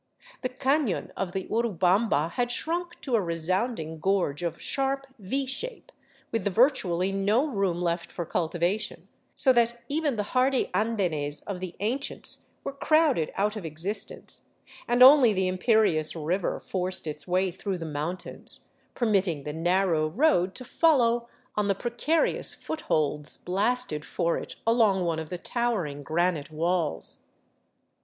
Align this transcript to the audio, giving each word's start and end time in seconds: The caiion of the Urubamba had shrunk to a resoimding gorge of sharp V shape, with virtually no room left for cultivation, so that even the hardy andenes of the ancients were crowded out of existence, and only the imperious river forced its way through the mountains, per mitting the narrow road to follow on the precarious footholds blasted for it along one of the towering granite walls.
The 0.41 0.49
caiion 0.49 1.11
of 1.15 1.31
the 1.31 1.45
Urubamba 1.47 2.31
had 2.31 2.49
shrunk 2.49 2.99
to 3.01 3.15
a 3.15 3.19
resoimding 3.21 3.99
gorge 4.01 4.41
of 4.41 4.59
sharp 4.59 5.05
V 5.19 5.45
shape, 5.45 5.91
with 6.31 6.43
virtually 6.47 7.11
no 7.11 7.45
room 7.47 7.83
left 7.83 8.11
for 8.11 8.25
cultivation, 8.25 9.07
so 9.35 9.53
that 9.53 9.83
even 9.89 10.15
the 10.15 10.23
hardy 10.33 10.71
andenes 10.73 11.41
of 11.41 11.59
the 11.59 11.75
ancients 11.81 12.47
were 12.63 12.73
crowded 12.73 13.31
out 13.35 13.55
of 13.55 13.63
existence, 13.63 14.49
and 14.87 15.03
only 15.03 15.33
the 15.33 15.47
imperious 15.47 16.15
river 16.15 16.59
forced 16.59 17.05
its 17.05 17.27
way 17.27 17.51
through 17.51 17.77
the 17.77 17.85
mountains, 17.85 18.61
per 18.95 19.05
mitting 19.05 19.43
the 19.43 19.53
narrow 19.53 20.07
road 20.07 20.55
to 20.55 20.65
follow 20.65 21.29
on 21.55 21.67
the 21.67 21.75
precarious 21.75 22.55
footholds 22.55 23.37
blasted 23.37 24.03
for 24.03 24.35
it 24.39 24.55
along 24.65 25.05
one 25.05 25.19
of 25.19 25.29
the 25.29 25.37
towering 25.37 26.01
granite 26.01 26.49
walls. 26.49 27.25